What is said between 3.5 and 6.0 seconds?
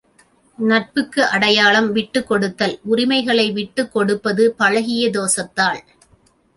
விட்டுக்கொடுப்பது பழகிய தோஷத்தால்.